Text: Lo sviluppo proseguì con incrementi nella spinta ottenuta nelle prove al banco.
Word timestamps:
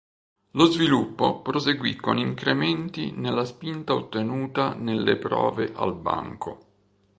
Lo 0.53 0.65
sviluppo 0.65 1.41
proseguì 1.41 1.95
con 1.95 2.17
incrementi 2.17 3.11
nella 3.11 3.45
spinta 3.45 3.93
ottenuta 3.93 4.73
nelle 4.73 5.15
prove 5.15 5.73
al 5.75 5.93
banco. 5.95 6.59